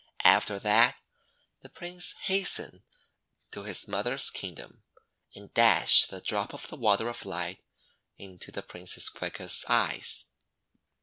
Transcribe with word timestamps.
After 0.25 0.57
that 0.57 0.95
the 1.61 1.69
Prince 1.69 2.13
hastened 2.23 2.81
to 3.51 3.65
his 3.65 3.87
mother's 3.87 4.31
Kingdom, 4.31 4.81
and 5.35 5.53
dashed 5.53 6.09
the 6.09 6.19
Drop 6.19 6.55
of 6.55 6.69
the 6.69 6.75
Water 6.75 7.07
of 7.07 7.23
Light 7.23 7.63
into 8.17 8.51
the 8.51 8.63
Princess 8.63 9.09
Coeca's 9.09 9.63
eyes. 9.69 10.29